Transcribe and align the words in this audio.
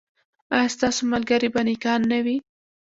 ایا 0.55 0.69
ستاسو 0.75 1.01
ملګري 1.13 1.47
به 1.53 1.61
نیکان 1.69 1.99
نه 2.11 2.19
وي؟ 2.25 2.37